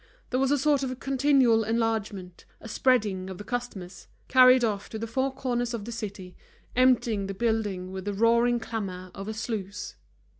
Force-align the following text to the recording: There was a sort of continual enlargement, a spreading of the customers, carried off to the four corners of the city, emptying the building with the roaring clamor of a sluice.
There 0.31 0.39
was 0.39 0.49
a 0.49 0.57
sort 0.57 0.81
of 0.81 0.99
continual 0.99 1.63
enlargement, 1.63 2.45
a 2.59 2.67
spreading 2.67 3.29
of 3.29 3.37
the 3.37 3.43
customers, 3.43 4.07
carried 4.27 4.63
off 4.63 4.89
to 4.89 4.97
the 4.97 5.05
four 5.05 5.31
corners 5.31 5.75
of 5.75 5.85
the 5.85 5.91
city, 5.91 6.35
emptying 6.75 7.27
the 7.27 7.35
building 7.35 7.91
with 7.91 8.05
the 8.05 8.13
roaring 8.15 8.59
clamor 8.59 9.11
of 9.13 9.27
a 9.27 9.33
sluice. 9.35 9.97